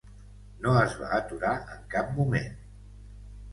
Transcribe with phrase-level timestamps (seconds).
[0.63, 2.59] No es va aturar en cap moment.